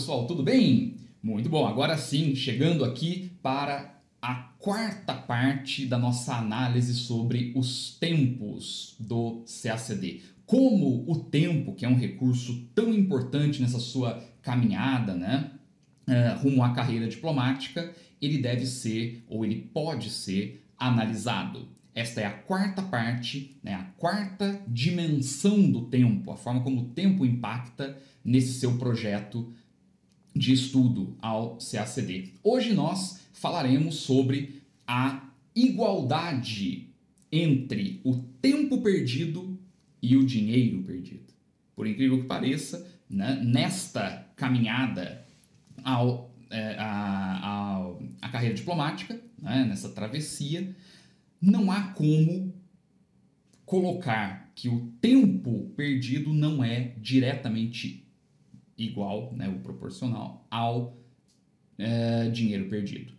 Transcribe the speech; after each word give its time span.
Pessoal, 0.00 0.26
tudo 0.26 0.42
bem? 0.42 0.96
Muito 1.22 1.50
bom, 1.50 1.66
agora 1.66 1.94
sim, 1.98 2.34
chegando 2.34 2.86
aqui 2.86 3.32
para 3.42 4.00
a 4.22 4.34
quarta 4.58 5.12
parte 5.12 5.84
da 5.84 5.98
nossa 5.98 6.36
análise 6.36 6.94
sobre 6.94 7.52
os 7.54 7.98
tempos 8.00 8.96
do 8.98 9.44
CACD. 9.44 10.22
Como 10.46 11.04
o 11.06 11.24
tempo, 11.24 11.74
que 11.74 11.84
é 11.84 11.88
um 11.88 11.98
recurso 11.98 12.66
tão 12.74 12.94
importante 12.94 13.60
nessa 13.60 13.78
sua 13.78 14.24
caminhada, 14.40 15.14
né, 15.14 15.50
uh, 16.08 16.42
rumo 16.42 16.64
à 16.64 16.70
carreira 16.70 17.06
diplomática, 17.06 17.94
ele 18.22 18.38
deve 18.38 18.64
ser 18.64 19.22
ou 19.28 19.44
ele 19.44 19.68
pode 19.74 20.08
ser 20.08 20.64
analisado. 20.78 21.68
Esta 21.94 22.22
é 22.22 22.24
a 22.24 22.32
quarta 22.32 22.80
parte, 22.80 23.54
né, 23.62 23.74
a 23.74 23.84
quarta 23.98 24.62
dimensão 24.66 25.70
do 25.70 25.82
tempo, 25.82 26.32
a 26.32 26.38
forma 26.38 26.62
como 26.62 26.80
o 26.80 26.88
tempo 26.88 27.26
impacta 27.26 27.98
nesse 28.24 28.54
seu 28.54 28.78
projeto 28.78 29.52
de 30.34 30.52
estudo 30.52 31.16
ao 31.20 31.58
CACD. 31.58 32.34
Hoje 32.42 32.72
nós 32.72 33.20
falaremos 33.32 33.96
sobre 33.96 34.62
a 34.86 35.28
igualdade 35.54 36.88
entre 37.32 38.00
o 38.04 38.16
tempo 38.40 38.82
perdido 38.82 39.58
e 40.02 40.16
o 40.16 40.24
dinheiro 40.24 40.82
perdido. 40.82 41.32
Por 41.74 41.86
incrível 41.86 42.20
que 42.20 42.26
pareça, 42.26 42.86
né, 43.08 43.40
nesta 43.42 44.26
caminhada 44.36 45.26
ao, 45.82 46.34
é, 46.50 46.76
a, 46.78 47.36
a, 47.42 47.92
a, 48.20 48.28
carreira 48.28 48.54
diplomática, 48.54 49.20
né, 49.40 49.64
nessa 49.68 49.88
travessia, 49.90 50.74
não 51.40 51.70
há 51.70 51.82
como 51.92 52.54
colocar 53.64 54.50
que 54.54 54.68
o 54.68 54.92
tempo 55.00 55.72
perdido 55.76 56.32
não 56.32 56.62
é 56.62 56.94
diretamente 56.98 58.04
igual, 58.84 59.32
né, 59.36 59.48
o 59.48 59.60
proporcional, 59.60 60.46
ao 60.50 60.96
é, 61.78 62.28
dinheiro 62.30 62.68
perdido. 62.68 63.12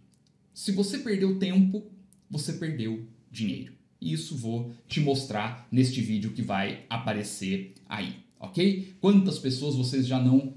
Se 0.53 0.71
você 0.71 0.99
perdeu 0.99 1.37
tempo, 1.39 1.85
você 2.29 2.53
perdeu 2.53 3.05
dinheiro. 3.31 3.73
E 3.99 4.11
isso 4.13 4.35
vou 4.35 4.73
te 4.87 4.99
mostrar 4.99 5.67
neste 5.71 6.01
vídeo 6.01 6.31
que 6.31 6.41
vai 6.41 6.85
aparecer 6.89 7.75
aí, 7.87 8.15
ok? 8.39 8.95
Quantas 8.99 9.37
pessoas 9.37 9.75
vocês 9.75 10.07
já 10.07 10.19
não 10.19 10.53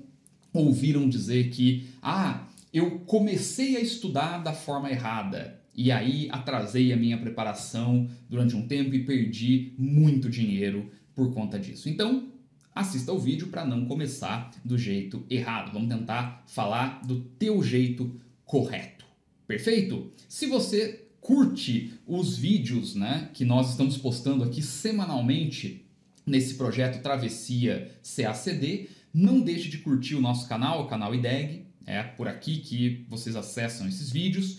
ouviram 0.53 1.09
dizer 1.09 1.50
que, 1.50 1.87
ah, 2.00 2.47
eu 2.72 3.00
comecei 3.00 3.76
a 3.76 3.81
estudar 3.81 4.38
da 4.38 4.53
forma 4.53 4.91
errada 4.91 5.60
e 5.75 5.91
aí 5.91 6.28
atrasei 6.31 6.93
a 6.93 6.97
minha 6.97 7.19
preparação 7.19 8.09
durante 8.28 8.56
um 8.56 8.66
tempo 8.66 8.94
e 8.94 9.04
perdi 9.04 9.75
muito 9.76 10.31
dinheiro 10.31 10.91
por 11.14 11.32
conta 11.34 11.59
disso. 11.59 11.88
Então, 11.88 12.32
assista 12.74 13.12
o 13.12 13.18
vídeo 13.18 13.48
para 13.48 13.64
não 13.64 13.84
começar 13.86 14.50
do 14.64 14.76
jeito 14.76 15.24
errado. 15.30 15.72
Vamos 15.72 15.88
tentar 15.88 16.42
falar 16.46 17.00
do 17.06 17.20
teu 17.20 17.62
jeito 17.62 18.20
correto. 18.44 19.04
Perfeito? 19.46 20.10
Se 20.28 20.46
você 20.46 21.06
curte 21.20 21.94
os 22.06 22.36
vídeos, 22.36 22.94
né, 22.94 23.30
que 23.32 23.44
nós 23.44 23.70
estamos 23.70 23.96
postando 23.96 24.44
aqui 24.44 24.60
semanalmente 24.60 25.86
nesse 26.26 26.54
projeto 26.54 27.02
Travessia 27.02 27.90
CACD, 28.02 28.88
não 29.12 29.40
deixe 29.40 29.68
de 29.68 29.78
curtir 29.78 30.16
o 30.16 30.20
nosso 30.20 30.48
canal, 30.48 30.82
o 30.82 30.88
canal 30.88 31.14
IDEG. 31.14 31.66
É 31.86 32.02
por 32.02 32.26
aqui 32.26 32.58
que 32.58 33.04
vocês 33.08 33.36
acessam 33.36 33.86
esses 33.86 34.10
vídeos. 34.10 34.58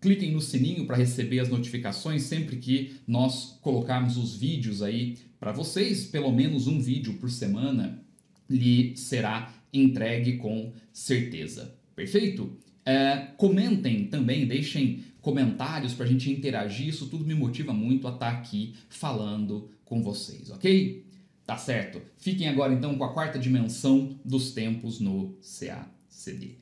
Cliquem 0.00 0.32
no 0.32 0.40
sininho 0.40 0.86
para 0.86 0.96
receber 0.96 1.40
as 1.40 1.48
notificações 1.48 2.22
sempre 2.22 2.56
que 2.56 2.96
nós 3.06 3.58
colocarmos 3.60 4.16
os 4.16 4.34
vídeos 4.34 4.82
aí 4.82 5.18
para 5.38 5.52
vocês, 5.52 6.06
pelo 6.06 6.32
menos 6.32 6.66
um 6.66 6.80
vídeo 6.80 7.14
por 7.14 7.30
semana 7.30 8.02
lhe 8.48 8.96
será 8.96 9.52
entregue 9.72 10.38
com 10.38 10.72
certeza. 10.92 11.74
Perfeito? 11.94 12.56
É, 12.84 13.28
comentem 13.36 14.06
também, 14.06 14.46
deixem 14.46 15.04
comentários 15.20 15.92
para 15.92 16.06
a 16.06 16.08
gente 16.08 16.30
interagir. 16.30 16.88
Isso 16.88 17.06
tudo 17.06 17.24
me 17.24 17.34
motiva 17.34 17.72
muito 17.72 18.08
a 18.08 18.12
estar 18.12 18.32
tá 18.32 18.38
aqui 18.38 18.74
falando 18.88 19.70
com 19.84 20.02
vocês, 20.02 20.50
ok? 20.50 21.04
Tá 21.46 21.56
certo. 21.56 22.00
Fiquem 22.16 22.48
agora 22.48 22.72
então 22.72 22.96
com 22.96 23.04
a 23.04 23.12
quarta 23.12 23.38
dimensão 23.38 24.18
dos 24.24 24.52
tempos 24.52 24.98
no 24.98 25.36
CACD. 25.42 26.58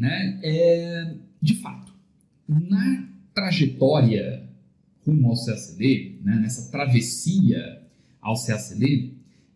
Né? 0.00 0.40
É, 0.42 1.14
de 1.42 1.56
fato, 1.56 1.92
na 2.48 3.06
trajetória 3.34 4.48
rumo 5.06 5.28
ao 5.28 5.44
CACD, 5.44 6.18
né, 6.22 6.36
nessa 6.36 6.70
travessia 6.70 7.82
ao 8.20 8.34
CACD, 8.34 9.12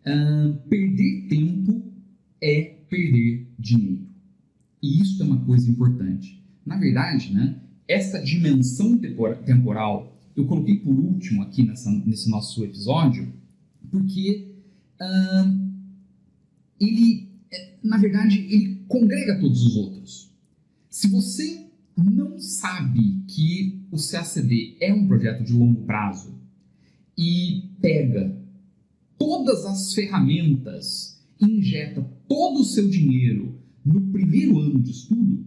uh, 0.07 0.55
perder 0.69 1.27
tempo 1.29 1.83
é 2.43 2.75
perder 2.89 3.47
dinheiro. 3.59 4.07
E 4.83 5.01
isso 5.01 5.23
é 5.23 5.27
uma 5.27 5.41
coisa 5.45 5.71
importante. 5.71 6.43
Na 6.65 6.77
verdade, 6.77 7.33
né, 7.33 7.57
essa 7.89 8.21
dimensão 8.21 8.99
temporal 8.99 10.15
eu 10.37 10.47
coloquei 10.47 10.77
por 10.79 10.95
último 10.99 11.43
aqui 11.43 11.63
nessa, 11.63 11.91
nesse 11.91 12.29
nosso 12.29 12.65
episódio, 12.65 13.33
porque 13.91 14.49
uh, 15.01 15.65
ele, 16.81 17.29
é, 17.51 17.75
na 17.83 17.97
verdade, 17.99 18.41
ele 18.51 18.83
congrega 18.89 19.39
todos 19.39 19.65
os 19.65 19.77
outros. 19.77 20.34
Se 20.95 21.09
você 21.09 21.67
não 21.97 22.39
sabe 22.39 23.25
que 23.27 23.85
o 23.91 23.97
CACD 23.97 24.77
é 24.81 24.95
um 24.95 25.09
projeto 25.09 25.43
de 25.43 25.53
longo 25.53 25.83
prazo 25.83 26.41
e 27.19 27.69
pega 27.81 28.41
todas 29.19 29.65
as 29.65 29.93
ferramentas, 29.93 31.21
injeta 31.41 32.01
todo 32.29 32.61
o 32.61 32.65
seu 32.65 32.89
dinheiro 32.89 33.61
no 33.85 34.01
primeiro 34.13 34.57
ano 34.61 34.81
de 34.81 34.93
estudo, 34.93 35.45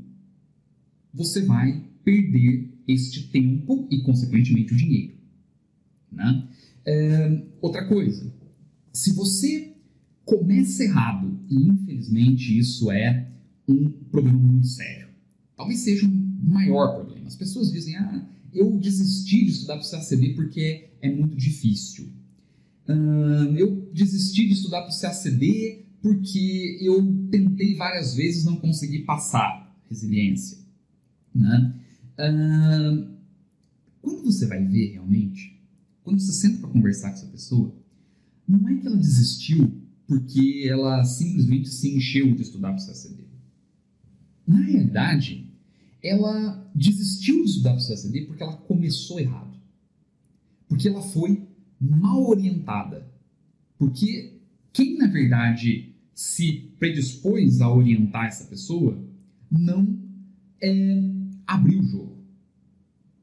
você 1.14 1.42
vai 1.44 1.82
perder 2.04 2.70
este 2.86 3.30
tempo 3.30 3.88
e, 3.90 4.02
consequentemente, 4.02 4.74
o 4.74 4.78
dinheiro. 4.78 5.14
Né? 6.12 6.46
É, 6.86 7.46
outra 7.62 7.88
coisa, 7.88 8.34
se 8.92 9.14
você 9.14 9.74
começa 10.26 10.84
errado, 10.84 11.40
e 11.50 11.56
infelizmente 11.70 12.60
isso 12.60 12.92
é 12.92 13.32
um 13.66 13.90
problema 13.90 14.40
muito 14.40 14.68
sério, 14.68 15.07
talvez 15.58 15.80
seja 15.80 16.06
um 16.06 16.40
maior 16.44 16.96
problema. 16.96 17.28
As 17.28 17.36
pessoas 17.36 17.72
dizem, 17.72 17.98
ah, 17.98 18.26
eu 18.54 18.78
desisti 18.78 19.44
de 19.44 19.52
estudar 19.52 19.78
para 19.78 19.86
o 19.86 19.92
CACD 19.92 20.34
porque 20.36 20.90
é 21.02 21.14
muito 21.14 21.36
difícil. 21.36 22.10
Eu 23.58 23.90
desisti 23.94 24.48
de 24.48 24.54
estudar 24.54 24.84
para 24.84 24.96
o 24.96 25.02
CACD 25.02 25.86
porque 26.02 26.78
eu 26.82 27.28
tentei 27.30 27.76
várias 27.76 28.14
vezes 28.16 28.46
não 28.46 28.56
consegui 28.58 29.00
passar. 29.00 29.68
Resiliência. 29.90 30.60
Né? 31.34 31.74
Quando 34.02 34.24
você 34.24 34.46
vai 34.46 34.64
ver 34.64 34.94
realmente, 34.94 35.60
quando 36.04 36.20
você 36.20 36.32
senta 36.32 36.60
para 36.60 36.70
conversar 36.70 37.10
com 37.10 37.16
essa 37.16 37.28
pessoa, 37.28 37.76
não 38.48 38.68
é 38.70 38.76
que 38.76 38.88
ela 38.88 38.98
desistiu 38.98 39.72
porque 40.08 40.66
ela 40.70 41.04
simplesmente 41.04 41.68
se 41.68 41.94
encheu 41.94 42.34
de 42.34 42.42
estudar 42.42 42.74
para 42.74 42.82
o 42.82 42.86
CACD. 42.86 43.24
Na 44.48 44.62
realidade, 44.62 45.47
ela 46.04 46.70
desistiu 46.74 47.44
de 47.44 47.50
estudar 47.50 47.74
para 47.74 47.84
o 47.84 47.88
CACD 47.88 48.22
porque 48.26 48.44
ela 48.44 48.58
começou 48.58 49.20
errado. 49.20 49.58
Porque 50.68 50.88
ela 50.88 51.02
foi 51.02 51.48
mal 51.80 52.28
orientada. 52.28 53.08
Porque 53.78 54.40
quem, 54.74 54.98
na 54.98 55.08
verdade, 55.08 55.96
se 56.14 56.72
predispôs 56.80 57.62
a 57.62 57.72
orientar 57.72 58.26
essa 58.26 58.46
pessoa 58.46 58.98
não 59.52 60.00
é, 60.62 61.04
abriu 61.46 61.80
o 61.80 61.84
jogo. 61.84 62.18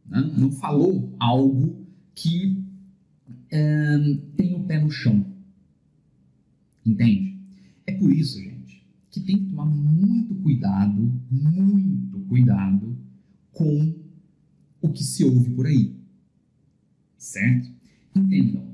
Né? 0.07 0.33
Não 0.37 0.51
falou 0.51 1.15
algo 1.19 1.87
que 2.15 2.63
é, 3.51 3.99
tem 4.37 4.55
o 4.55 4.65
pé 4.65 4.81
no 4.81 4.91
chão. 4.91 5.25
Entende? 6.85 7.39
É 7.87 7.93
por 7.93 8.13
isso, 8.13 8.39
gente, 8.41 8.54
que 9.15 9.21
tem 9.21 9.39
que 9.39 9.45
tomar 9.45 9.67
muito 9.67 10.35
cuidado, 10.35 11.23
muito 11.31 12.19
cuidado 12.29 12.99
com 13.53 13.95
o 14.81 14.89
que 14.91 15.05
se 15.05 15.23
ouve 15.23 15.51
por 15.51 15.67
aí. 15.67 15.95
Certo? 17.17 17.71
Entendam, 18.15 18.67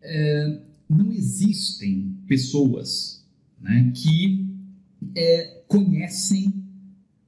é, 0.00 0.62
não 0.88 1.10
existem 1.10 2.16
pessoas 2.28 3.26
né, 3.60 3.90
que 3.96 4.48
é, 5.16 5.64
conhecem 5.66 6.54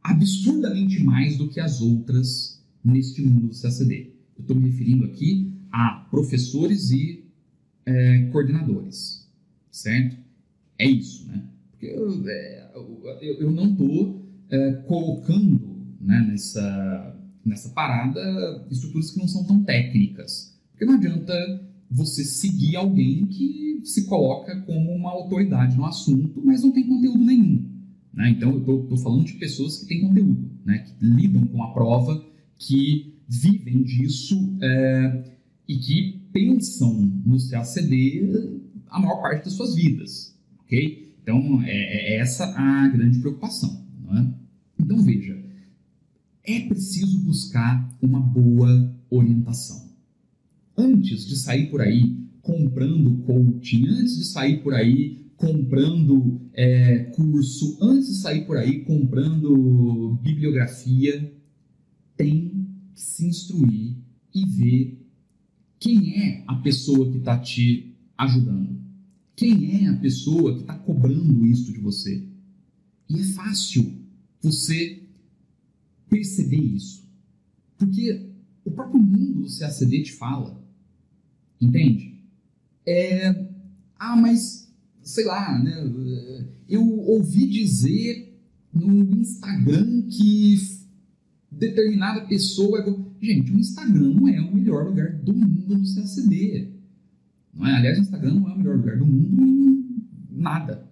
absurdamente 0.00 1.02
mais 1.02 1.36
do 1.36 1.48
que 1.48 1.58
as 1.58 1.80
outras 1.80 2.64
neste 2.84 3.22
mundo 3.22 3.48
do 3.48 3.60
CACD. 3.60 4.12
Eu 4.36 4.42
estou 4.42 4.56
me 4.56 4.70
referindo 4.70 5.04
aqui 5.04 5.52
a 5.72 6.06
professores 6.10 6.92
e 6.92 7.24
é, 7.84 8.26
coordenadores, 8.30 9.28
certo? 9.68 10.16
É 10.78 10.86
isso, 10.88 11.26
né? 11.26 11.42
Porque 11.78 11.86
eu, 11.86 12.28
é, 12.28 12.70
eu, 13.20 13.34
eu 13.40 13.50
não 13.50 13.70
estou 13.70 14.26
é, 14.50 14.72
colocando 14.86 15.60
né, 16.00 16.26
nessa, 16.28 17.16
nessa 17.44 17.68
parada 17.70 18.66
estruturas 18.70 19.10
que 19.10 19.18
não 19.18 19.28
são 19.28 19.44
tão 19.44 19.62
técnicas. 19.62 20.58
Porque 20.70 20.86
não 20.86 20.94
adianta 20.94 21.34
você 21.90 22.24
seguir 22.24 22.76
alguém 22.76 23.26
que 23.26 23.80
se 23.84 24.06
coloca 24.06 24.58
como 24.62 24.90
uma 24.92 25.10
autoridade 25.10 25.76
no 25.76 25.84
assunto, 25.84 26.42
mas 26.44 26.62
não 26.62 26.72
tem 26.72 26.86
conteúdo 26.86 27.22
nenhum. 27.22 27.64
Né? 28.12 28.30
Então, 28.30 28.50
eu 28.66 28.82
estou 28.82 28.96
falando 28.98 29.24
de 29.24 29.34
pessoas 29.34 29.78
que 29.78 29.86
têm 29.86 30.00
conteúdo, 30.00 30.50
né? 30.64 30.78
que 30.78 31.04
lidam 31.04 31.46
com 31.46 31.62
a 31.62 31.72
prova, 31.72 32.24
que 32.58 33.14
vivem 33.28 33.82
disso 33.82 34.56
é, 34.62 35.24
e 35.68 35.76
que 35.76 36.20
pensam 36.32 36.94
no 37.24 37.38
CACD 37.48 38.60
a 38.88 38.98
maior 38.98 39.20
parte 39.20 39.44
das 39.44 39.52
suas 39.52 39.74
vidas. 39.74 40.34
ok? 40.60 41.05
Então, 41.26 41.60
é, 41.64 42.14
é 42.14 42.16
essa 42.18 42.44
a 42.56 42.86
grande 42.86 43.18
preocupação. 43.18 43.84
É? 44.12 44.26
Então, 44.80 45.02
veja, 45.02 45.36
é 46.44 46.60
preciso 46.60 47.18
buscar 47.18 47.92
uma 48.00 48.20
boa 48.20 48.94
orientação. 49.10 49.90
Antes 50.78 51.26
de 51.26 51.34
sair 51.34 51.68
por 51.68 51.80
aí 51.80 52.16
comprando 52.42 53.24
coaching, 53.24 53.88
antes 53.88 54.16
de 54.16 54.24
sair 54.24 54.62
por 54.62 54.72
aí 54.72 55.26
comprando 55.36 56.40
é, 56.54 57.10
curso, 57.16 57.76
antes 57.82 58.06
de 58.06 58.14
sair 58.18 58.46
por 58.46 58.56
aí 58.56 58.84
comprando 58.84 60.16
bibliografia, 60.22 61.34
tem 62.16 62.68
que 62.94 63.00
se 63.00 63.26
instruir 63.26 63.96
e 64.32 64.46
ver 64.46 65.04
quem 65.80 66.22
é 66.22 66.44
a 66.46 66.54
pessoa 66.54 67.10
que 67.10 67.18
está 67.18 67.36
te 67.36 67.96
ajudando. 68.16 68.85
Quem 69.36 69.84
é 69.84 69.88
a 69.88 69.96
pessoa 69.96 70.54
que 70.54 70.62
está 70.62 70.74
cobrando 70.78 71.46
isso 71.46 71.72
de 71.72 71.78
você? 71.78 72.26
E 73.08 73.20
é 73.20 73.24
fácil 73.34 73.94
você 74.42 75.02
perceber 76.08 76.56
isso. 76.56 77.06
Porque 77.76 78.30
o 78.64 78.70
próprio 78.70 79.00
mundo 79.00 79.42
do 79.42 79.58
CACD 79.58 80.04
te 80.04 80.12
fala. 80.12 80.60
Entende? 81.60 82.18
É, 82.86 83.46
ah, 83.98 84.16
mas, 84.16 84.72
sei 85.02 85.24
lá, 85.24 85.58
né? 85.62 86.46
Eu 86.68 86.82
ouvi 87.00 87.46
dizer 87.46 88.40
no 88.72 89.20
Instagram 89.20 90.02
que 90.08 90.76
determinada 91.50 92.26
pessoa. 92.26 92.80
É... 92.80 93.24
Gente, 93.24 93.52
o 93.52 93.58
Instagram 93.58 94.14
não 94.14 94.28
é 94.28 94.40
o 94.40 94.54
melhor 94.54 94.86
lugar 94.86 95.12
do 95.18 95.32
mundo 95.32 95.78
no 95.78 95.94
CACD. 95.94 96.75
Não 97.56 97.66
é? 97.66 97.74
Aliás, 97.74 97.98
o 97.98 98.02
Instagram 98.02 98.34
não 98.34 98.48
é 98.50 98.52
o 98.52 98.58
melhor 98.58 98.76
lugar 98.76 98.98
do 98.98 99.06
mundo 99.06 99.42
em 99.42 99.96
nada. 100.30 100.86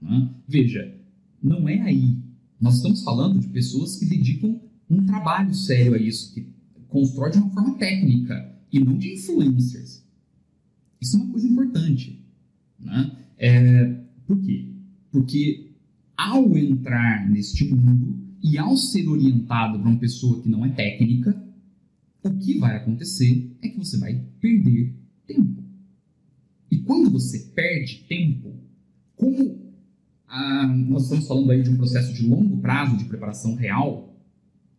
Não 0.00 0.14
é? 0.14 0.28
Veja, 0.46 0.94
não 1.42 1.68
é 1.68 1.80
aí 1.80 2.24
nós 2.64 2.76
estamos 2.76 3.02
falando 3.02 3.38
de 3.38 3.48
pessoas 3.48 3.96
que 3.96 4.06
dedicam 4.06 4.58
um 4.88 5.04
trabalho 5.04 5.52
sério 5.54 5.94
a 5.94 5.98
isso, 5.98 6.32
que 6.32 6.48
constrói 6.88 7.30
de 7.30 7.36
uma 7.38 7.50
forma 7.50 7.74
técnica 7.76 8.56
e 8.72 8.80
não 8.80 8.96
de 8.96 9.12
influencers. 9.12 10.02
Isso 10.98 11.16
é 11.16 11.20
uma 11.20 11.30
coisa 11.30 11.46
importante. 11.46 12.24
Né? 12.78 13.12
É, 13.36 14.00
por 14.26 14.40
quê? 14.40 14.68
Porque 15.10 15.72
ao 16.16 16.56
entrar 16.56 17.28
neste 17.28 17.66
mundo 17.66 18.18
e 18.42 18.56
ao 18.56 18.76
ser 18.76 19.08
orientado 19.08 19.78
por 19.78 19.86
uma 19.86 19.98
pessoa 19.98 20.40
que 20.42 20.48
não 20.48 20.64
é 20.64 20.70
técnica, 20.70 21.36
o 22.22 22.30
que 22.30 22.58
vai 22.58 22.76
acontecer 22.76 23.54
é 23.60 23.68
que 23.68 23.78
você 23.78 23.98
vai 23.98 24.14
perder 24.40 24.94
tempo. 25.26 25.63
Quando 26.84 27.10
você 27.10 27.38
perde 27.54 28.04
tempo, 28.08 28.54
como 29.16 29.72
ah, 30.28 30.66
nós 30.66 31.04
estamos 31.04 31.26
falando 31.26 31.50
aí 31.50 31.62
de 31.62 31.70
um 31.70 31.76
processo 31.76 32.12
de 32.12 32.26
longo 32.26 32.56
prazo 32.58 32.96
de 32.96 33.04
preparação 33.04 33.54
real, 33.54 34.16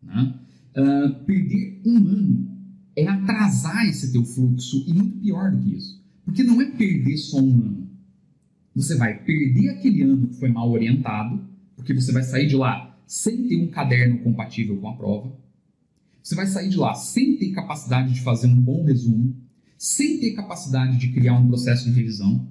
né? 0.02 0.40
ah, 0.75 1.22
perder 1.25 1.81
um 1.86 1.98
ano 1.98 2.56
é 2.96 3.07
atrasar 3.07 3.86
esse 3.88 4.12
teu 4.12 4.24
fluxo 4.24 4.84
e 4.88 4.94
muito 4.94 5.19
pior 5.19 5.52
do 5.52 5.60
que 5.60 5.75
isso. 5.75 6.04
Porque 6.24 6.44
não 6.44 6.62
é 6.62 6.66
perder 6.72 7.18
só 7.18 7.40
um 7.40 7.54
ano. 7.54 7.90
Você 8.75 8.96
vai 8.96 9.24
perder 9.24 9.69
aquele 9.69 10.02
ano 10.02 10.28
que 10.28 10.36
foi 10.36 10.50
mal 10.50 10.69
orientado, 10.69 11.42
porque 11.75 11.94
você 11.94 12.12
vai 12.12 12.24
sair 12.24 12.48
de 12.48 12.56
lá 12.56 12.98
sem 13.06 13.48
ter 13.48 13.57
um 13.57 13.68
caderno 13.68 14.19
compatível 14.19 14.78
com 14.78 14.90
a 14.90 14.96
prova. 14.96 15.36
Você 16.22 16.36
vai 16.36 16.48
sair 16.48 16.69
de 16.69 16.78
lá 16.78 16.94
sem 16.96 17.38
ter 17.38 17.52
capacidade 17.52 18.13
de 18.13 18.22
fazer 18.22 18.48
um 18.48 18.60
bom 18.60 18.84
resumo, 18.84 19.36
sem 19.77 20.19
ter 20.19 20.31
capacidade 20.31 20.98
de 20.98 21.12
criar 21.12 21.38
um 21.38 21.48
processo 21.48 21.86
de 21.86 21.92
revisão 21.92 22.48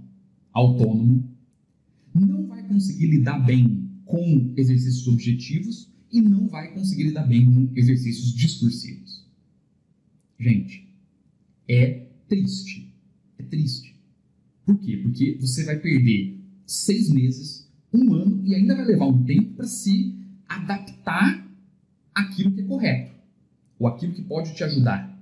autônomo, 0.52 1.28
não 2.14 2.46
vai 2.46 2.62
conseguir 2.62 3.06
lidar 3.06 3.38
bem 3.38 3.88
com 4.04 4.52
exercícios 4.56 5.08
objetivos 5.08 5.90
e 6.12 6.20
não 6.20 6.46
vai 6.46 6.72
conseguir 6.72 7.04
lidar 7.04 7.26
bem 7.26 7.44
com 7.44 7.70
exercícios 7.74 8.32
discursivos. 8.32 9.26
Gente, 10.38 10.88
é 11.68 12.06
triste. 12.28 12.94
É 13.38 13.42
triste. 13.42 13.96
Por 14.64 14.78
quê? 14.78 14.96
Porque 15.02 15.36
você 15.40 15.64
vai 15.64 15.78
perder 15.78 16.38
seis 16.66 17.10
meses, 17.10 17.68
um 17.92 18.14
ano 18.14 18.46
e 18.46 18.54
ainda 18.54 18.76
vai 18.76 18.84
levar 18.84 19.06
um 19.06 19.24
tempo 19.24 19.54
para 19.54 19.66
se 19.66 20.14
adaptar 20.48 21.46
àquilo 22.14 22.52
que 22.52 22.60
é 22.60 22.64
correto 22.64 23.14
ou 23.78 23.88
aquilo 23.88 24.12
que 24.12 24.22
pode 24.22 24.54
te 24.54 24.62
ajudar. 24.64 25.20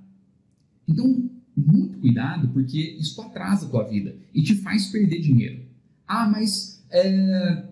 Então, 0.87 1.29
muito 1.55 1.92
cuidado, 2.03 2.49
porque 2.49 2.97
isso 2.99 3.21
atrasa 3.21 3.65
a 3.65 3.69
tua 3.69 3.87
vida 3.87 4.13
e 4.33 4.43
te 4.43 4.55
faz 4.55 4.87
perder 4.87 5.21
dinheiro. 5.21 5.63
Ah, 6.05 6.27
mas 6.27 6.85
é, 6.91 7.65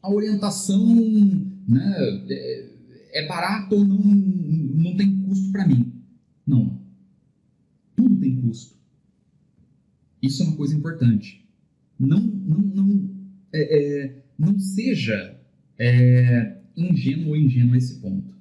a 0.00 0.08
orientação 0.08 0.86
né, 1.66 1.94
é, 2.30 2.70
é 3.14 3.26
barato 3.26 3.74
ou 3.74 3.84
não, 3.84 3.98
não 3.98 4.96
tem 4.96 5.16
custo 5.22 5.50
para 5.50 5.66
mim. 5.66 5.92
Não. 6.46 6.80
Tudo 7.96 8.14
tem 8.20 8.40
custo. 8.42 8.76
Isso 10.22 10.44
é 10.44 10.46
uma 10.46 10.56
coisa 10.56 10.76
importante. 10.76 11.44
Não, 11.98 12.20
não, 12.20 12.58
não, 12.58 13.10
é, 13.52 14.04
é, 14.04 14.24
não 14.38 14.56
seja 14.56 15.36
é, 15.76 16.58
ingênuo 16.76 17.30
ou 17.30 17.36
ingênuo 17.36 17.74
a 17.74 17.78
esse 17.78 17.98
ponto. 17.98 18.32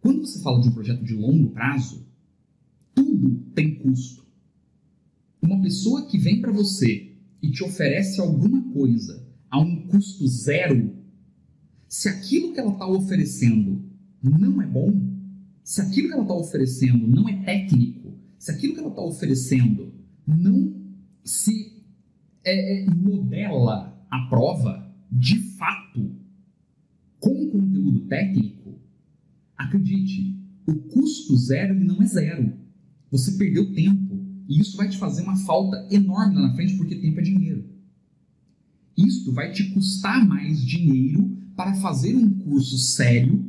Quando 0.00 0.20
você 0.20 0.42
fala 0.42 0.62
de 0.62 0.68
um 0.68 0.72
projeto 0.72 1.04
de 1.04 1.14
longo 1.14 1.50
prazo, 1.50 2.06
tudo 2.94 3.36
tem 3.54 3.74
custo. 3.74 4.29
Uma 5.42 5.60
pessoa 5.60 6.06
que 6.06 6.18
vem 6.18 6.40
para 6.40 6.52
você 6.52 7.12
e 7.42 7.50
te 7.50 7.64
oferece 7.64 8.20
alguma 8.20 8.62
coisa 8.72 9.26
a 9.50 9.58
um 9.58 9.86
custo 9.86 10.26
zero, 10.28 10.94
se 11.88 12.08
aquilo 12.08 12.52
que 12.52 12.60
ela 12.60 12.72
está 12.72 12.86
oferecendo 12.86 13.82
não 14.22 14.60
é 14.62 14.66
bom, 14.66 14.92
se 15.64 15.80
aquilo 15.80 16.08
que 16.08 16.14
ela 16.14 16.22
está 16.22 16.34
oferecendo 16.34 17.06
não 17.06 17.28
é 17.28 17.42
técnico, 17.42 18.14
se 18.38 18.50
aquilo 18.50 18.74
que 18.74 18.80
ela 18.80 18.90
está 18.90 19.02
oferecendo 19.02 19.92
não 20.26 20.74
se 21.24 21.84
é, 22.44 22.82
é, 22.82 22.86
modela 22.90 23.98
a 24.10 24.18
prova 24.28 24.90
de 25.10 25.38
fato 25.56 26.10
com 27.18 27.50
conteúdo 27.50 28.00
técnico, 28.06 28.80
acredite, 29.56 30.36
o 30.66 30.74
custo 30.74 31.36
zero 31.36 31.74
não 31.74 32.02
é 32.02 32.06
zero. 32.06 32.52
Você 33.10 33.32
perdeu 33.32 33.72
tempo. 33.74 34.18
E 34.50 34.58
isso 34.58 34.76
vai 34.76 34.88
te 34.88 34.98
fazer 34.98 35.22
uma 35.22 35.36
falta 35.36 35.86
enorme 35.92 36.34
lá 36.34 36.48
na 36.48 36.54
frente, 36.56 36.74
porque 36.74 36.96
tempo 36.96 37.20
é 37.20 37.22
dinheiro. 37.22 37.64
Isto 38.96 39.30
vai 39.30 39.52
te 39.52 39.70
custar 39.70 40.26
mais 40.26 40.60
dinheiro 40.60 41.38
para 41.54 41.72
fazer 41.74 42.16
um 42.16 42.28
curso 42.28 42.76
sério, 42.76 43.44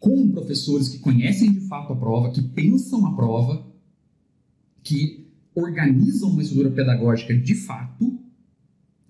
com 0.00 0.30
professores 0.30 0.88
que 0.88 0.98
conhecem 0.98 1.52
de 1.52 1.60
fato 1.60 1.92
a 1.92 1.96
prova, 1.96 2.30
que 2.30 2.40
pensam 2.40 3.04
a 3.06 3.14
prova, 3.14 3.70
que 4.82 5.26
organizam 5.54 6.30
uma 6.30 6.42
estrutura 6.42 6.70
pedagógica 6.70 7.36
de 7.36 7.54
fato, 7.54 8.18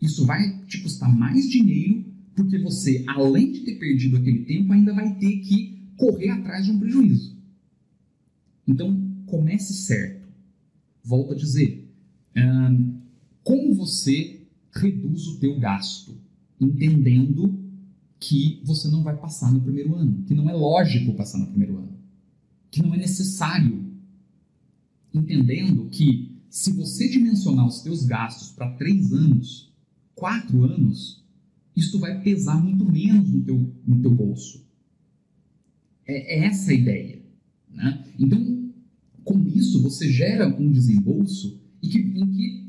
isso 0.02 0.26
vai 0.26 0.64
te 0.66 0.80
custar 0.80 1.16
mais 1.16 1.48
dinheiro, 1.48 2.04
porque 2.34 2.58
você, 2.58 3.04
além 3.06 3.52
de 3.52 3.60
ter 3.60 3.76
perdido 3.76 4.16
aquele 4.16 4.40
tempo, 4.40 4.72
ainda 4.72 4.92
vai 4.92 5.14
ter 5.14 5.38
que 5.38 5.78
correr 5.96 6.30
atrás 6.30 6.66
de 6.66 6.72
um 6.72 6.78
prejuízo. 6.78 7.36
Então, 8.66 9.00
comece 9.26 9.72
certo. 9.74 10.23
Volto 11.04 11.32
a 11.34 11.36
dizer, 11.36 11.86
hum, 12.36 13.00
como 13.42 13.74
você 13.74 14.40
reduz 14.72 15.26
o 15.28 15.38
teu 15.38 15.58
gasto, 15.58 16.16
entendendo 16.60 17.58
que 18.18 18.60
você 18.64 18.88
não 18.88 19.02
vai 19.02 19.16
passar 19.16 19.52
no 19.52 19.60
primeiro 19.60 19.94
ano, 19.94 20.24
que 20.26 20.34
não 20.34 20.48
é 20.48 20.54
lógico 20.54 21.14
passar 21.14 21.38
no 21.38 21.48
primeiro 21.48 21.76
ano, 21.76 21.92
que 22.70 22.82
não 22.82 22.94
é 22.94 22.96
necessário, 22.96 23.84
entendendo 25.12 25.88
que 25.90 26.34
se 26.48 26.72
você 26.72 27.08
dimensionar 27.08 27.66
os 27.66 27.82
teus 27.82 28.04
gastos 28.04 28.50
para 28.52 28.70
três 28.76 29.12
anos, 29.12 29.72
quatro 30.14 30.64
anos, 30.64 31.22
isto 31.76 31.98
vai 31.98 32.22
pesar 32.22 32.62
muito 32.62 32.84
menos 32.84 33.28
no 33.30 33.40
teu, 33.42 33.74
no 33.86 34.00
teu 34.00 34.10
bolso. 34.10 34.64
É, 36.06 36.36
é 36.36 36.46
essa 36.46 36.70
a 36.70 36.74
ideia. 36.74 37.22
Né? 37.68 38.04
Então, 38.18 38.63
com 39.24 39.42
isso, 39.48 39.82
você 39.82 40.10
gera 40.12 40.46
um 40.46 40.70
desembolso 40.70 41.60
em 41.82 41.88
que, 41.88 41.98
em 41.98 42.30
que 42.30 42.64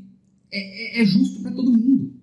é, 0.50 0.98
é, 0.98 1.02
é 1.02 1.04
justo 1.04 1.42
para 1.42 1.52
todo 1.52 1.72
mundo. 1.72 2.14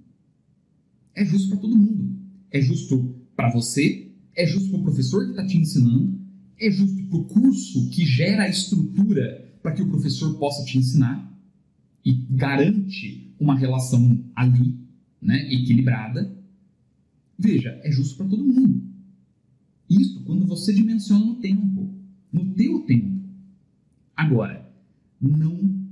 É 1.15 1.23
justo 1.23 1.49
para 1.49 1.59
todo 1.59 1.77
mundo. 1.77 2.19
É 2.51 2.61
justo 2.61 3.15
para 3.35 3.51
você, 3.51 4.11
é 4.35 4.45
justo 4.45 4.69
para 4.71 4.79
o 4.79 4.83
professor 4.83 5.25
que 5.25 5.31
está 5.31 5.45
te 5.45 5.57
ensinando, 5.57 6.19
é 6.59 6.71
justo 6.71 7.03
para 7.05 7.17
o 7.17 7.25
curso 7.25 7.89
que 7.89 8.05
gera 8.05 8.43
a 8.43 8.49
estrutura 8.49 9.53
para 9.61 9.73
que 9.73 9.81
o 9.81 9.87
professor 9.87 10.37
possa 10.37 10.63
te 10.65 10.77
ensinar 10.77 11.31
e 12.05 12.11
garante 12.11 13.33
uma 13.39 13.57
relação 13.57 14.23
ali, 14.35 14.77
né, 15.21 15.53
equilibrada. 15.53 16.35
Veja, 17.37 17.79
é 17.83 17.91
justo 17.91 18.17
para 18.17 18.27
todo 18.27 18.45
mundo. 18.45 18.83
Isso 19.89 20.23
quando 20.23 20.45
você 20.45 20.73
dimensiona 20.73 21.25
no 21.25 21.35
tempo, 21.35 21.93
no 22.31 22.53
teu 22.53 22.81
tempo. 22.81 23.12
Agora, 24.15 24.69
não 25.19 25.83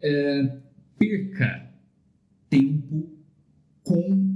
é, 0.00 0.60
perca 0.98 1.72
tempo 2.48 3.10
com, 3.82 4.34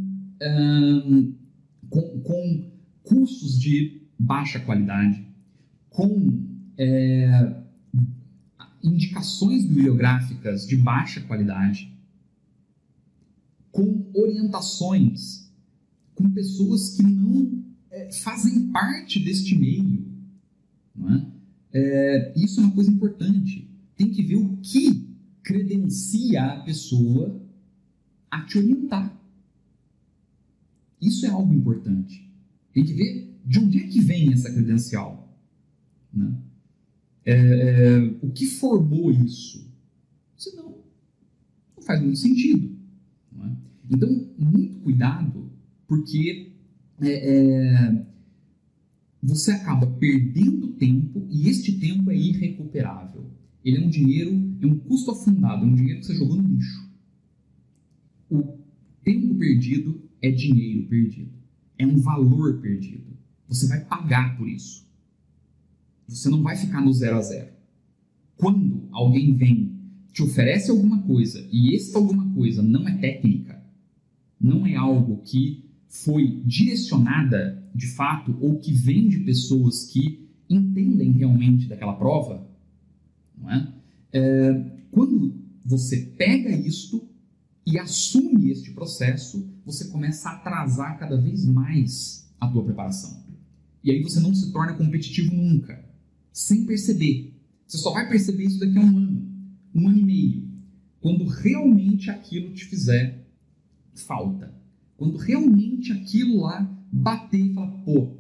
com, 1.89 2.21
com, 2.21 2.73
cursos 3.03 3.59
de 3.59 4.03
baixa 4.19 4.61
qualidade, 4.61 5.27
com 5.91 6.47
é, 6.79 7.63
indicações 8.83 9.65
bibliográficas 9.65 10.67
de 10.67 10.77
baixa 10.77 11.21
qualidade, 11.23 11.93
com 13.71 14.11
orientações, 14.15 15.51
com 16.15 16.31
pessoas 16.31 16.97
que 16.97 17.03
não 17.03 17.65
é, 17.91 18.13
fazem 18.13 18.71
parte 18.71 19.19
deste 19.19 19.55
meio. 19.59 20.07
Não 20.95 21.15
é? 21.15 21.32
É, 21.73 22.33
isso 22.37 22.61
é 22.61 22.65
uma 22.65 22.75
coisa 22.75 22.91
importante. 22.91 23.69
Tem 23.97 24.11
que 24.11 24.23
ver 24.23 24.37
o 24.37 24.57
que 24.59 25.09
credencia 25.43 26.45
a 26.45 26.61
pessoa 26.61 27.41
a 28.31 28.43
te 28.43 28.59
orientar. 28.59 29.19
Isso 31.01 31.27
é 31.27 31.29
algo 31.29 31.53
importante. 31.53 32.31
Tem 32.73 32.85
que 32.85 32.93
ver 32.93 33.39
de 33.45 33.59
onde 33.59 33.79
é 33.79 33.87
que 33.87 34.01
vem 34.01 34.33
essa 34.33 34.53
credencial. 34.53 35.37
Né? 36.13 36.33
É, 37.25 37.35
é, 37.35 37.99
o 38.23 38.31
que 38.31 38.47
formou 38.47 39.11
isso? 39.11 39.71
Senão, 40.37 40.79
não 41.77 41.83
faz 41.83 42.01
muito 42.01 42.19
sentido. 42.19 42.77
É? 43.41 43.51
Então, 43.91 44.29
muito 44.39 44.79
cuidado, 44.81 45.51
porque 45.87 46.53
é, 47.01 47.11
é, 47.11 48.07
você 49.23 49.53
acaba 49.53 49.87
perdendo 49.87 50.73
tempo 50.73 51.27
e 51.31 51.49
este 51.49 51.79
tempo 51.79 52.11
é 52.11 52.17
irrecuperável. 52.17 53.31
Ele 53.65 53.77
é 53.77 53.87
um 53.87 53.89
dinheiro, 53.89 54.33
é 54.61 54.67
um 54.67 54.77
custo 54.77 55.13
afundado, 55.13 55.65
é 55.65 55.69
um 55.69 55.75
dinheiro 55.75 56.01
que 56.01 56.07
você 56.07 56.17
jogou 56.17 56.37
no 56.37 56.49
lixo. 56.49 56.91
O 58.29 58.59
tempo 59.05 59.35
perdido 59.37 60.03
é 60.21 60.31
dinheiro 60.31 60.89
perdido. 60.89 61.31
É 61.79 61.87
um 61.87 61.99
valor 61.99 62.61
perdido. 62.61 63.13
Você 63.47 63.69
vai 63.69 63.85
pagar 63.85 64.37
por 64.37 64.49
isso. 64.49 64.85
Você 66.09 66.29
não 66.29 66.43
vai 66.43 66.57
ficar 66.57 66.81
no 66.81 66.93
zero 66.93 67.17
a 67.17 67.23
zero. 67.23 67.53
Quando 68.37 68.89
alguém 68.91 69.37
vem, 69.37 69.73
te 70.13 70.23
oferece 70.23 70.71
alguma 70.71 71.01
coisa 71.03 71.47
e 71.53 71.77
essa 71.77 71.97
alguma 71.97 72.29
coisa 72.35 72.63
não 72.63 72.89
é 72.89 72.99
técnica, 72.99 73.63
não 74.41 74.67
é 74.67 74.75
algo 74.75 75.23
que 75.23 75.65
foi 75.89 76.43
direcionada 76.45 77.62
de 77.75 77.87
fato 77.89 78.37
ou 78.41 78.59
que 78.59 78.73
vem 78.73 79.09
de 79.09 79.21
pessoas 79.21 79.85
que 79.85 80.29
entendem 80.49 81.13
realmente 81.13 81.67
daquela 81.67 81.95
prova, 81.95 82.47
não 83.37 83.51
é? 83.51 83.73
é 84.13 84.73
quando 84.91 85.35
você 85.65 85.97
pega 86.19 86.51
isto 86.51 87.09
e 87.65 87.79
assume 87.79 88.51
este 88.51 88.73
processo, 88.73 89.49
você 89.65 89.87
começa 89.87 90.29
a 90.29 90.33
atrasar 90.33 90.99
cada 90.99 91.17
vez 91.17 91.45
mais 91.47 92.29
a 92.41 92.49
tua 92.49 92.65
preparação. 92.65 93.23
E 93.83 93.91
aí 93.91 94.03
você 94.03 94.21
não 94.21 94.35
se 94.35 94.53
torna 94.53 94.75
competitivo 94.75 95.35
nunca, 95.35 95.85
sem 96.33 96.67
perceber. 96.67 97.35
Você 97.67 97.79
só 97.79 97.93
vai 97.93 98.09
perceber 98.09 98.45
isso 98.45 98.61
daqui 98.61 98.79
a 98.79 98.81
um 98.81 98.97
ano, 98.99 99.29
um 99.75 99.89
ano 99.89 99.99
e 99.99 100.05
meio, 100.05 100.49
quando 101.01 101.25
realmente 101.25 102.11
aquilo 102.11 102.53
te 102.53 102.65
fizer 102.65 103.27
falta. 103.95 104.53
Quando 104.97 105.17
realmente 105.17 105.93
aquilo 105.93 106.43
lá 106.43 106.71
bater 106.93 107.41
e 107.41 107.55
falar, 107.55 107.71
pô, 107.85 108.19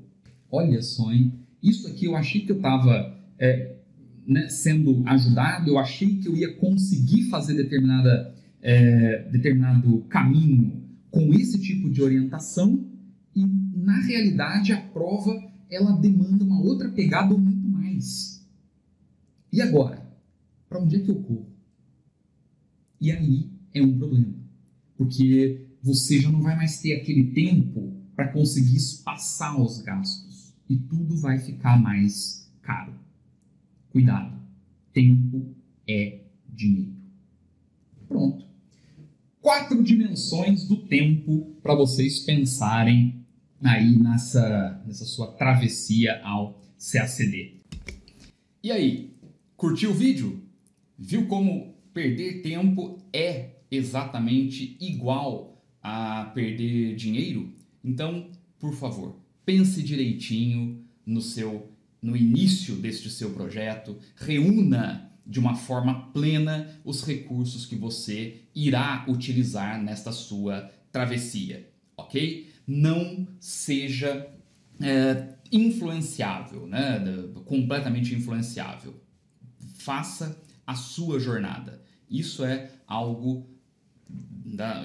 olha 0.50 0.80
só, 0.80 1.12
hein? 1.12 1.34
Isso 1.62 1.86
aqui 1.86 2.06
eu 2.06 2.16
achei 2.16 2.40
que 2.40 2.52
eu 2.52 2.56
estava 2.56 3.18
é, 3.38 3.76
né, 4.26 4.48
sendo 4.48 5.02
ajudado, 5.06 5.68
eu 5.68 5.78
achei 5.78 6.16
que 6.16 6.26
eu 6.26 6.34
ia 6.34 6.54
conseguir 6.54 7.24
fazer 7.24 7.54
determinada 7.54 8.34
é, 8.62 9.28
determinado 9.30 10.02
caminho 10.08 10.82
com 11.10 11.34
esse 11.34 11.60
tipo 11.60 11.90
de 11.90 12.00
orientação 12.00 12.86
e 13.34 13.44
na 13.44 14.00
realidade 14.00 14.72
a 14.72 14.80
prova 14.80 15.36
ela 15.68 15.92
demanda 15.92 16.44
uma 16.44 16.62
outra 16.62 16.88
pegada 16.90 17.34
ou 17.34 17.40
muito 17.40 17.66
mais. 17.68 18.46
E 19.52 19.60
agora? 19.60 20.06
Para 20.68 20.80
onde 20.80 20.96
é 20.96 21.00
que 21.00 21.10
eu 21.10 21.16
corro? 21.16 21.52
E 23.00 23.10
aí 23.10 23.50
é 23.74 23.82
um 23.82 23.98
problema, 23.98 24.34
porque 24.96 25.66
você 25.82 26.20
já 26.20 26.30
não 26.30 26.40
vai 26.40 26.56
mais 26.56 26.80
ter 26.80 26.94
aquele 26.94 27.32
tempo 27.32 28.01
para 28.22 28.28
conseguir 28.28 28.76
espaçar 28.76 29.60
os 29.60 29.80
gastos 29.80 30.54
e 30.68 30.76
tudo 30.76 31.16
vai 31.16 31.40
ficar 31.40 31.76
mais 31.76 32.48
caro. 32.62 32.94
Cuidado, 33.90 34.38
tempo 34.92 35.52
é 35.88 36.20
dinheiro. 36.48 36.94
Pronto 38.06 38.52
quatro 39.40 39.82
dimensões 39.82 40.64
do 40.68 40.76
tempo 40.76 41.56
para 41.60 41.74
vocês 41.74 42.20
pensarem 42.20 43.26
aí 43.60 43.98
nessa, 43.98 44.80
nessa 44.86 45.04
sua 45.04 45.32
travessia 45.32 46.22
ao 46.22 46.62
CACD. 46.78 47.56
E 48.62 48.70
aí, 48.70 49.10
curtiu 49.56 49.90
o 49.90 49.94
vídeo? 49.94 50.40
Viu 50.96 51.26
como 51.26 51.74
perder 51.92 52.40
tempo 52.42 53.02
é 53.12 53.56
exatamente 53.68 54.76
igual 54.80 55.60
a 55.82 56.30
perder 56.32 56.94
dinheiro? 56.94 57.52
Então, 57.84 58.30
por 58.58 58.74
favor, 58.74 59.16
pense 59.44 59.82
direitinho 59.82 60.84
no 61.04 61.20
seu 61.20 61.72
no 62.02 62.16
início 62.16 62.74
deste 62.74 63.08
seu 63.08 63.30
projeto, 63.30 63.96
reúna 64.16 65.12
de 65.24 65.38
uma 65.38 65.54
forma 65.54 66.10
plena 66.12 66.80
os 66.84 67.04
recursos 67.04 67.64
que 67.64 67.76
você 67.76 68.40
irá 68.52 69.04
utilizar 69.08 69.80
nesta 69.80 70.10
sua 70.10 70.68
travessia, 70.90 71.70
ok? 71.96 72.50
Não 72.66 73.26
seja 73.38 74.28
é, 74.80 75.28
influenciável, 75.52 76.66
né? 76.66 77.00
completamente 77.44 78.14
influenciável. 78.14 79.00
Faça 79.76 80.40
a 80.66 80.74
sua 80.74 81.20
jornada. 81.20 81.80
Isso 82.10 82.44
é 82.44 82.70
algo 82.86 83.46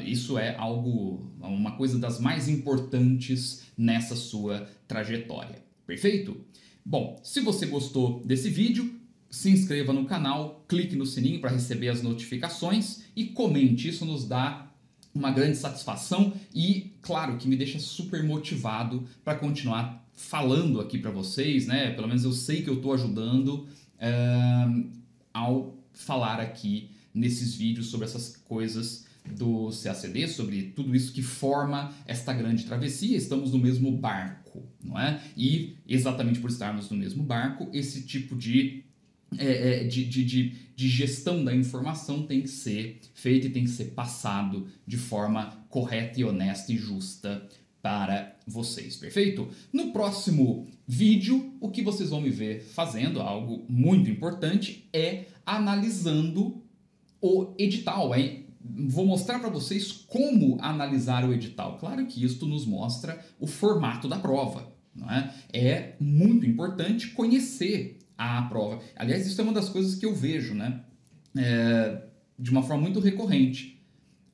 isso 0.05 0.37
é 0.37 0.55
algo, 0.55 1.31
uma 1.41 1.71
coisa 1.71 1.99
das 1.99 2.19
mais 2.19 2.47
importantes 2.47 3.63
nessa 3.77 4.15
sua 4.15 4.69
trajetória. 4.87 5.61
Perfeito? 5.85 6.37
Bom, 6.85 7.19
se 7.23 7.41
você 7.41 7.65
gostou 7.65 8.21
desse 8.25 8.49
vídeo, 8.49 8.97
se 9.29 9.49
inscreva 9.49 9.91
no 9.91 10.05
canal, 10.05 10.63
clique 10.67 10.95
no 10.95 11.05
sininho 11.05 11.41
para 11.41 11.51
receber 11.51 11.89
as 11.89 12.01
notificações 12.01 13.03
e 13.15 13.25
comente. 13.25 13.89
Isso 13.89 14.05
nos 14.05 14.25
dá 14.25 14.71
uma 15.13 15.31
grande 15.31 15.57
satisfação 15.57 16.33
e, 16.53 16.93
claro, 17.01 17.37
que 17.37 17.47
me 17.47 17.57
deixa 17.57 17.79
super 17.79 18.23
motivado 18.23 19.05
para 19.23 19.35
continuar 19.35 20.05
falando 20.13 20.79
aqui 20.79 20.97
para 20.97 21.11
vocês, 21.11 21.67
né? 21.67 21.91
Pelo 21.91 22.07
menos 22.07 22.23
eu 22.23 22.31
sei 22.31 22.61
que 22.61 22.69
eu 22.69 22.75
estou 22.75 22.93
ajudando 22.93 23.67
uh, 23.97 24.89
ao 25.33 25.75
falar 25.93 26.39
aqui 26.39 26.89
nesses 27.13 27.55
vídeos 27.55 27.87
sobre 27.87 28.05
essas 28.05 28.37
coisas 28.37 29.06
do 29.35 29.69
CACD, 29.71 30.27
sobre 30.27 30.63
tudo 30.75 30.95
isso 30.95 31.13
que 31.13 31.21
forma 31.21 31.93
esta 32.05 32.33
grande 32.33 32.65
travessia. 32.65 33.17
Estamos 33.17 33.51
no 33.51 33.59
mesmo 33.59 33.91
barco, 33.91 34.63
não 34.83 34.99
é? 34.99 35.21
E 35.35 35.77
exatamente 35.87 36.39
por 36.39 36.49
estarmos 36.49 36.89
no 36.89 36.97
mesmo 36.97 37.23
barco, 37.23 37.69
esse 37.73 38.03
tipo 38.03 38.35
de, 38.35 38.83
é, 39.37 39.81
é, 39.81 39.83
de, 39.83 40.05
de, 40.05 40.23
de, 40.23 40.55
de 40.75 40.87
gestão 40.87 41.43
da 41.43 41.55
informação 41.55 42.23
tem 42.23 42.41
que 42.41 42.49
ser 42.49 42.99
feito 43.13 43.47
e 43.47 43.49
tem 43.49 43.63
que 43.63 43.69
ser 43.69 43.91
passado 43.91 44.67
de 44.85 44.97
forma 44.97 45.65
correta 45.69 46.19
e 46.19 46.23
honesta 46.23 46.71
e 46.71 46.77
justa 46.77 47.47
para 47.81 48.35
vocês, 48.45 48.97
perfeito? 48.97 49.47
No 49.71 49.93
próximo 49.93 50.67
vídeo, 50.87 51.53
o 51.61 51.69
que 51.69 51.81
vocês 51.81 52.09
vão 52.09 52.19
me 52.19 52.29
ver 52.29 52.61
fazendo, 52.61 53.21
algo 53.21 53.65
muito 53.69 54.09
importante, 54.09 54.89
é 54.91 55.25
analisando 55.45 56.61
o 57.21 57.53
edital, 57.57 58.13
hein? 58.15 58.46
Vou 58.87 59.05
mostrar 59.05 59.39
para 59.39 59.49
vocês 59.49 59.91
como 59.91 60.57
analisar 60.61 61.27
o 61.27 61.33
edital. 61.33 61.77
Claro 61.77 62.05
que 62.05 62.23
isto 62.23 62.45
nos 62.45 62.65
mostra 62.65 63.23
o 63.39 63.47
formato 63.47 64.07
da 64.07 64.19
prova. 64.19 64.71
Não 64.95 65.09
é? 65.09 65.33
é 65.53 65.95
muito 65.99 66.45
importante 66.45 67.09
conhecer 67.09 67.99
a 68.17 68.41
prova. 68.43 68.81
Aliás, 68.95 69.27
isso 69.27 69.39
é 69.39 69.43
uma 69.43 69.53
das 69.53 69.69
coisas 69.69 69.95
que 69.95 70.05
eu 70.05 70.15
vejo 70.15 70.55
né? 70.55 70.81
É, 71.37 72.03
de 72.37 72.49
uma 72.49 72.63
forma 72.63 72.83
muito 72.83 72.99
recorrente. 72.99 73.79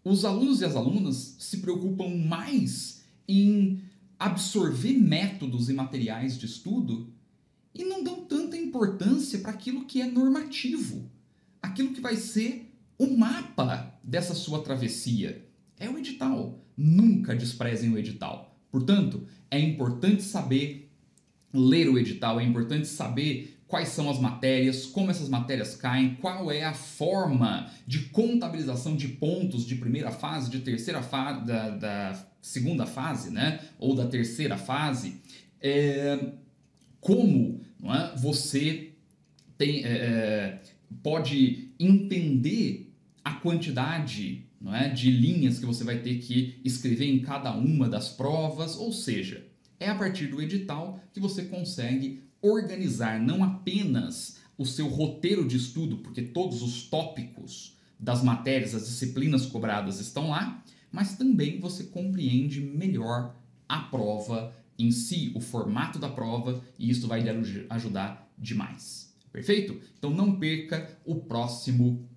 Os 0.03 0.25
alunos 0.25 0.61
e 0.61 0.65
as 0.65 0.75
alunas 0.75 1.35
se 1.39 1.57
preocupam 1.57 2.09
mais 2.09 3.03
em 3.27 3.81
absorver 4.19 4.93
métodos 4.93 5.69
e 5.69 5.73
materiais 5.73 6.37
de 6.37 6.45
estudo 6.45 7.11
e 7.73 7.83
não 7.83 8.03
dão 8.03 8.25
tanta 8.25 8.55
importância 8.55 9.39
para 9.39 9.51
aquilo 9.51 9.85
que 9.85 10.01
é 10.01 10.05
normativo, 10.05 11.09
aquilo 11.61 11.93
que 11.93 12.01
vai 12.01 12.15
ser 12.15 12.73
o 12.97 13.17
mapa 13.17 13.82
dessa 14.03 14.33
sua 14.33 14.61
travessia 14.61 15.45
é 15.79 15.89
o 15.89 15.97
edital. 15.97 16.59
Nunca 16.75 17.35
desprezem 17.35 17.91
o 17.91 17.97
edital. 17.97 18.55
Portanto, 18.71 19.27
é 19.49 19.59
importante 19.59 20.23
saber 20.23 20.91
ler 21.53 21.87
o 21.87 21.99
edital, 21.99 22.39
é 22.39 22.43
importante 22.43 22.87
saber 22.87 23.59
quais 23.67 23.89
são 23.89 24.09
as 24.09 24.19
matérias, 24.19 24.85
como 24.85 25.11
essas 25.11 25.29
matérias 25.29 25.75
caem, 25.75 26.15
qual 26.15 26.51
é 26.51 26.63
a 26.63 26.73
forma 26.73 27.71
de 27.87 28.09
contabilização 28.09 28.95
de 28.95 29.07
pontos 29.07 29.65
de 29.65 29.75
primeira 29.75 30.11
fase, 30.11 30.49
de 30.49 30.59
terceira 30.59 31.01
fase, 31.01 31.45
da, 31.45 31.69
da, 31.69 32.27
segunda 32.41 32.85
fase, 32.85 33.31
né? 33.31 33.59
Ou 33.79 33.95
da 33.95 34.05
terceira 34.05 34.57
fase. 34.57 35.21
É, 35.61 36.33
como 36.99 37.61
é, 37.83 38.15
você 38.17 38.91
tem, 39.57 39.83
é, 39.85 39.89
é 39.89 40.59
pode 41.01 41.71
entender 41.79 42.92
a 43.23 43.33
quantidade 43.33 44.45
não 44.59 44.73
é, 44.73 44.89
de 44.89 45.11
linhas 45.11 45.59
que 45.59 45.65
você 45.65 45.83
vai 45.83 45.99
ter 45.99 46.19
que 46.19 46.59
escrever 46.63 47.05
em 47.05 47.19
cada 47.19 47.53
uma 47.53 47.89
das 47.89 48.09
provas, 48.09 48.77
ou 48.77 48.93
seja, 48.93 49.45
é 49.79 49.89
a 49.89 49.95
partir 49.95 50.27
do 50.27 50.41
edital 50.41 50.99
que 51.11 51.19
você 51.19 51.43
consegue 51.43 52.23
organizar 52.41 53.19
não 53.19 53.43
apenas 53.43 54.37
o 54.57 54.65
seu 54.65 54.87
roteiro 54.87 55.47
de 55.47 55.57
estudo, 55.57 55.97
porque 55.97 56.21
todos 56.21 56.61
os 56.61 56.83
tópicos 56.83 57.77
das 57.99 58.23
matérias, 58.23 58.73
as 58.73 58.85
disciplinas 58.85 59.45
cobradas 59.45 59.99
estão 59.99 60.29
lá, 60.29 60.63
mas 60.91 61.17
também 61.17 61.59
você 61.59 61.85
compreende 61.85 62.61
melhor 62.61 63.35
a 63.67 63.79
prova 63.79 64.53
em 64.77 64.91
si, 64.91 65.31
o 65.35 65.39
formato 65.39 65.99
da 65.99 66.09
prova, 66.09 66.61
e 66.77 66.89
isso 66.89 67.07
vai 67.07 67.21
lhe 67.21 67.65
ajudar 67.69 68.31
demais. 68.37 69.13
Perfeito? 69.31 69.79
Então 69.97 70.11
não 70.11 70.37
perca 70.37 70.97
o 71.05 71.15
próximo 71.15 72.07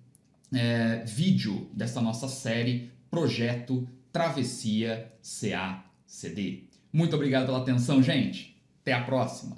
é, 0.53 1.03
vídeo 1.05 1.69
dessa 1.73 2.01
nossa 2.01 2.27
série 2.27 2.91
Projeto 3.09 3.87
Travessia 4.11 5.11
CA-CD. 5.21 6.63
Muito 6.91 7.15
obrigado 7.15 7.45
pela 7.45 7.59
atenção, 7.59 8.01
gente. 8.01 8.57
Até 8.81 8.93
a 8.93 9.03
próxima. 9.03 9.57